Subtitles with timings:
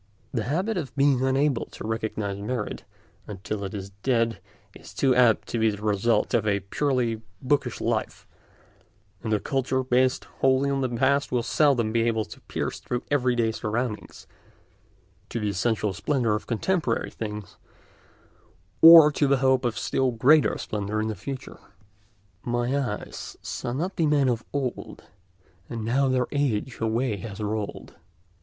[0.31, 2.85] The habit of being unable to recognise merit
[3.27, 4.41] until it is dead
[4.73, 8.27] is too apt to be the result of a purely bookish life,
[9.21, 13.03] and a culture based wholly on the past will seldom be able to pierce through
[13.11, 14.25] everyday surroundings
[15.29, 17.57] to the essential splendour of contemporary things,
[18.81, 21.59] or to the hope of still greater splendour in the future.
[22.43, 25.03] "My eyes saw not the men of old;
[25.69, 27.93] And now their age away has rolled.